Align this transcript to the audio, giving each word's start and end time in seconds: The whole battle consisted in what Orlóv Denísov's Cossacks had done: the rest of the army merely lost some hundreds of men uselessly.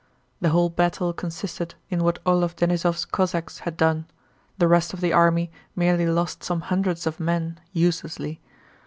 The 0.39 0.49
whole 0.49 0.69
battle 0.71 1.13
consisted 1.13 1.75
in 1.91 2.03
what 2.03 2.23
Orlóv 2.25 2.55
Denísov's 2.55 3.05
Cossacks 3.05 3.59
had 3.59 3.77
done: 3.77 4.07
the 4.57 4.67
rest 4.67 4.93
of 4.95 4.99
the 4.99 5.13
army 5.13 5.51
merely 5.75 6.07
lost 6.07 6.43
some 6.43 6.61
hundreds 6.61 7.05
of 7.05 7.19
men 7.19 7.59
uselessly. 7.71 8.41